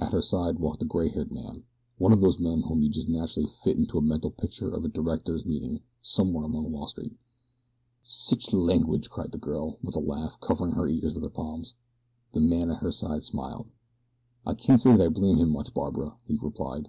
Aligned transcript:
At 0.00 0.14
her 0.14 0.22
side 0.22 0.58
walked 0.58 0.80
a 0.82 0.86
gray 0.86 1.10
haired 1.10 1.30
man 1.30 1.64
one 1.98 2.10
of 2.10 2.22
those 2.22 2.38
men 2.38 2.62
whom 2.62 2.80
you 2.80 2.88
just 2.88 3.10
naturally 3.10 3.46
fit 3.46 3.76
into 3.76 3.98
a 3.98 4.00
mental 4.00 4.30
picture 4.30 4.70
of 4.70 4.86
a 4.86 4.88
director's 4.88 5.44
meeting 5.44 5.80
somewhere 6.00 6.44
along 6.46 6.72
Wall 6.72 6.86
Street. 6.86 7.18
"Sich 8.02 8.54
langwidge!" 8.54 9.10
cried 9.10 9.32
the 9.32 9.36
girl, 9.38 9.78
with 9.82 9.94
a 9.94 10.00
laugh, 10.00 10.40
covering 10.40 10.76
her 10.76 10.88
ears 10.88 11.12
with 11.12 11.24
her 11.24 11.28
palms. 11.28 11.74
The 12.32 12.40
man 12.40 12.70
at 12.70 12.78
her 12.82 12.90
side 12.90 13.22
smiled. 13.22 13.66
"I 14.46 14.54
can't 14.54 14.80
say 14.80 14.96
that 14.96 15.04
I 15.04 15.08
blame 15.10 15.36
him 15.36 15.50
much, 15.50 15.74
Barbara," 15.74 16.16
he 16.26 16.38
replied. 16.40 16.88